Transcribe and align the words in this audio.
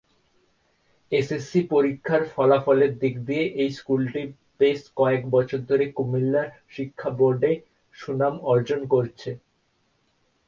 S 1.11 1.27
S 1.31 1.43
C 1.49 1.59
পরীক্ষার 1.73 2.21
ফলাফলের 2.33 2.91
দিক 3.01 3.15
দিয়ে, 3.27 3.43
এই 3.61 3.69
স্কুলটি 3.71 4.21
বেশ 4.59 4.79
কয়েক 4.97 5.21
বছর 5.35 5.59
ধরে 5.69 5.85
কুমিল্লা 5.97 6.43
শিক্ষা 6.69 7.09
বোর্ডে 7.17 7.51
সুনাম 7.95 8.35
অর্জন 8.51 8.81
করছে। 8.93 9.29